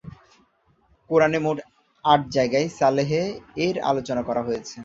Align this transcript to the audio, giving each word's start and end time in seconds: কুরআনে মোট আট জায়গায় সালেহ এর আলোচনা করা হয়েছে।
কুরআনে 1.09 1.39
মোট 1.45 1.57
আট 2.05 2.21
জায়গায় 2.35 2.67
সালেহ 2.79 3.09
এর 3.65 3.75
আলোচনা 3.89 4.21
করা 4.27 4.41
হয়েছে। 4.47 4.77